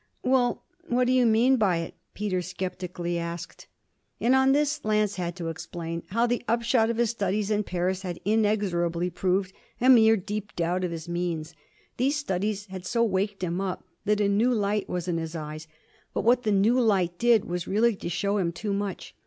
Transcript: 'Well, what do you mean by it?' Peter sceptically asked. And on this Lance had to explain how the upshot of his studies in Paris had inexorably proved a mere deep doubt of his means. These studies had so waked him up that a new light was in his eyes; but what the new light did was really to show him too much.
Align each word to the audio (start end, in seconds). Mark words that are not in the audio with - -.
'Well, 0.23 0.63
what 0.87 1.05
do 1.05 1.13
you 1.13 1.27
mean 1.27 1.57
by 1.57 1.77
it?' 1.77 1.93
Peter 2.15 2.41
sceptically 2.41 3.19
asked. 3.19 3.67
And 4.19 4.33
on 4.33 4.51
this 4.51 4.83
Lance 4.83 5.17
had 5.17 5.35
to 5.35 5.49
explain 5.49 6.01
how 6.07 6.25
the 6.25 6.43
upshot 6.47 6.89
of 6.89 6.97
his 6.97 7.11
studies 7.11 7.51
in 7.51 7.61
Paris 7.63 8.01
had 8.01 8.19
inexorably 8.25 9.11
proved 9.11 9.53
a 9.79 9.89
mere 9.91 10.17
deep 10.17 10.55
doubt 10.55 10.83
of 10.83 10.89
his 10.89 11.07
means. 11.07 11.53
These 11.97 12.15
studies 12.15 12.65
had 12.65 12.83
so 12.83 13.03
waked 13.03 13.43
him 13.43 13.61
up 13.61 13.85
that 14.05 14.19
a 14.19 14.27
new 14.27 14.51
light 14.51 14.89
was 14.89 15.07
in 15.07 15.19
his 15.19 15.35
eyes; 15.35 15.67
but 16.15 16.23
what 16.23 16.41
the 16.41 16.51
new 16.51 16.79
light 16.81 17.19
did 17.19 17.45
was 17.45 17.67
really 17.67 17.95
to 17.97 18.09
show 18.09 18.37
him 18.39 18.51
too 18.51 18.73
much. 18.73 19.13